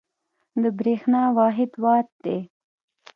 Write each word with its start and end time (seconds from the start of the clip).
د 0.61 0.63
برېښنا 0.77 1.23
واحد 1.37 1.71
وات 1.83 2.07
دی. 2.23 2.39